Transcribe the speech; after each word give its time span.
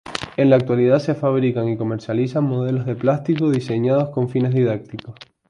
En 0.35 0.49
la 0.49 0.55
actualidad, 0.55 0.97
se 0.97 1.13
fabrican 1.13 1.69
y 1.69 1.77
comercializan 1.77 2.43
modelos 2.43 2.87
de 2.87 2.95
plástico, 2.95 3.51
diseñados 3.51 4.09
con 4.09 4.29
fines 4.29 4.51
didácticos. 4.51 5.13